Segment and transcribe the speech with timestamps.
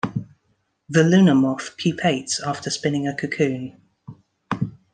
[0.89, 3.79] The luna moth pupates after spinning a cocoon.